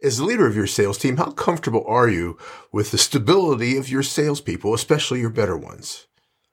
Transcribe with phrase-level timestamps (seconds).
[0.00, 2.38] As the leader of your sales team, how comfortable are you
[2.70, 6.06] with the stability of your salespeople, especially your better ones?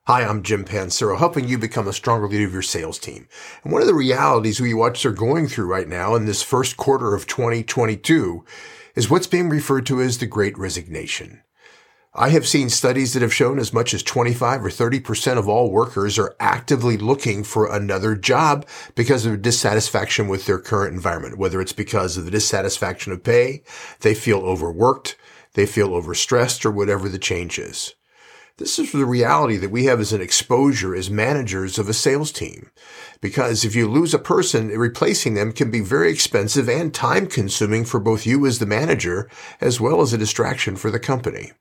[0.08, 3.28] Hi, I'm Jim Pancero, helping you become a stronger leader of your sales team.
[3.64, 6.76] And one of the realities we watch are going through right now in this first
[6.76, 8.44] quarter of 2022
[8.96, 11.44] is what's being referred to as the Great Resignation.
[12.18, 15.70] I have seen studies that have shown as much as 25 or 30% of all
[15.70, 18.66] workers are actively looking for another job
[18.96, 23.64] because of dissatisfaction with their current environment, whether it's because of the dissatisfaction of pay,
[24.00, 25.18] they feel overworked,
[25.56, 27.96] they feel overstressed, or whatever the change is.
[28.58, 32.32] This is the reality that we have as an exposure as managers of a sales
[32.32, 32.72] team.
[33.20, 37.84] Because if you lose a person, replacing them can be very expensive and time consuming
[37.84, 41.52] for both you as the manager, as well as a distraction for the company.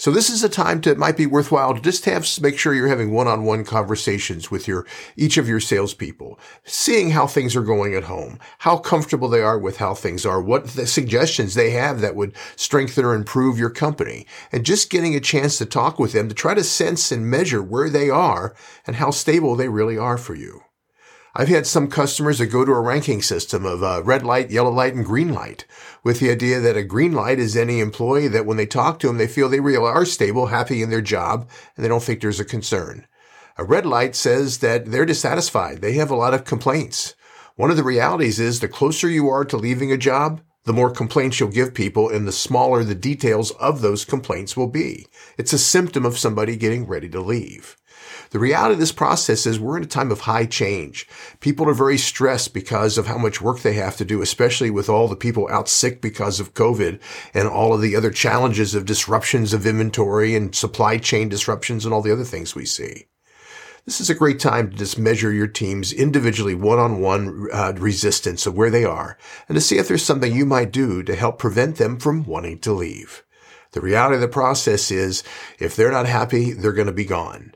[0.00, 2.72] So this is a time to, it might be worthwhile to just have, make sure
[2.72, 7.96] you're having one-on-one conversations with your, each of your salespeople, seeing how things are going
[7.96, 12.00] at home, how comfortable they are with how things are, what the suggestions they have
[12.00, 16.12] that would strengthen or improve your company, and just getting a chance to talk with
[16.12, 18.54] them to try to sense and measure where they are
[18.86, 20.62] and how stable they really are for you.
[21.34, 24.70] I've had some customers that go to a ranking system of uh, red light, yellow
[24.70, 25.66] light, and green light
[26.02, 29.06] with the idea that a green light is any employee that when they talk to
[29.06, 32.20] them, they feel they really are stable, happy in their job, and they don't think
[32.20, 33.06] there's a concern.
[33.56, 35.80] A red light says that they're dissatisfied.
[35.80, 37.14] They have a lot of complaints.
[37.56, 40.90] One of the realities is the closer you are to leaving a job, the more
[40.90, 45.06] complaints you'll give people and the smaller the details of those complaints will be.
[45.38, 47.78] It's a symptom of somebody getting ready to leave.
[48.32, 51.08] The reality of this process is we're in a time of high change.
[51.40, 54.90] People are very stressed because of how much work they have to do, especially with
[54.90, 57.00] all the people out sick because of COVID
[57.32, 61.94] and all of the other challenges of disruptions of inventory and supply chain disruptions and
[61.94, 63.06] all the other things we see.
[63.88, 68.54] This is a great time to just measure your team's individually one-on-one uh, resistance of
[68.54, 69.16] where they are
[69.48, 72.58] and to see if there's something you might do to help prevent them from wanting
[72.58, 73.24] to leave.
[73.72, 75.22] The reality of the process is
[75.58, 77.54] if they're not happy, they're going to be gone.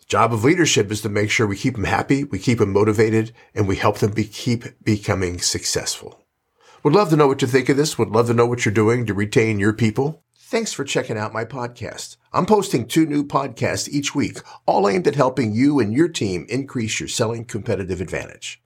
[0.00, 2.74] The job of leadership is to make sure we keep them happy, we keep them
[2.74, 6.26] motivated, and we help them be, keep becoming successful.
[6.82, 7.96] Would love to know what you think of this.
[7.96, 10.24] Would love to know what you're doing to retain your people.
[10.36, 12.18] Thanks for checking out my podcast.
[12.32, 16.46] I'm posting two new podcasts each week, all aimed at helping you and your team
[16.48, 18.58] increase your selling competitive advantage.